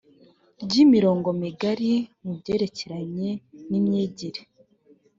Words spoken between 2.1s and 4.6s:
mu byerekeranye n imyigire